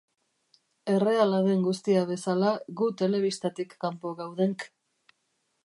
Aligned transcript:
Erreala 0.93 1.41
den 1.47 1.61
guztia 1.67 2.01
bezala, 2.13 2.49
gu 2.81 2.89
telebistatik 3.03 3.77
kanpo 3.85 4.15
gaudenk. 4.23 4.67